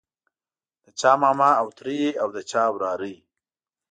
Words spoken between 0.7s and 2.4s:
د چا ماما او تره وي او د